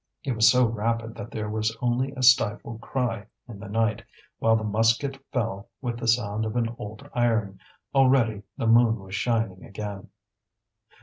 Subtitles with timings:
[0.23, 4.01] It was so rapid that there was only a stifled cry in the night,
[4.39, 7.59] while the musket fell with the sound of old iron.
[7.93, 10.09] Already the moon was shining again.